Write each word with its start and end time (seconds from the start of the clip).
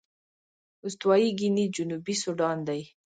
استوايي 0.85 1.29
ګيني 1.39 1.65
جنوبي 1.75 2.15
سوډان 2.23 2.57
دي. 2.67 2.81